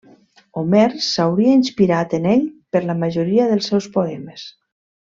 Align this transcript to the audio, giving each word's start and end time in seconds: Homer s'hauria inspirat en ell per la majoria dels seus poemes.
Homer 0.61 0.85
s'hauria 1.07 1.53
inspirat 1.59 2.17
en 2.21 2.25
ell 2.33 2.49
per 2.77 2.81
la 2.89 2.99
majoria 3.05 3.49
dels 3.55 3.71
seus 3.73 3.93
poemes. 3.99 4.49